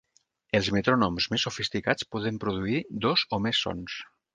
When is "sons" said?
3.69-4.05